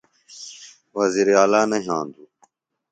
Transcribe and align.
وزیر 0.97 1.27
اعلا 1.39 1.61
نہ 1.69 1.77
یھاندوۡ۔ 1.85 2.29